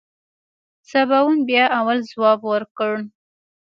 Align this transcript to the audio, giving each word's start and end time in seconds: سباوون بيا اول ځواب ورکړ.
سباوون 0.89 1.37
بيا 1.49 1.65
اول 1.79 1.99
ځواب 2.11 2.39
ورکړ. 2.51 2.93